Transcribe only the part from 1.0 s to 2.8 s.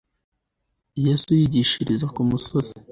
Yesu yigishiriza ku musozi